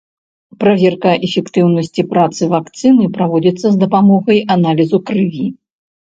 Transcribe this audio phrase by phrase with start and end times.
[0.61, 5.47] Праверка эфектыўнасці працы вакцыны праводзіцца з дапамогай аналізаў крыві.